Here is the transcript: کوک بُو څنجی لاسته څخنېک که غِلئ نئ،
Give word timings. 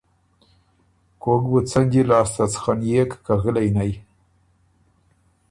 کوک 1.21 1.43
بُو 1.51 1.59
څنجی 1.69 2.01
لاسته 2.09 2.43
څخنېک 2.53 3.09
که 3.25 3.33
غِلئ 3.41 3.67
نئ، 3.75 3.91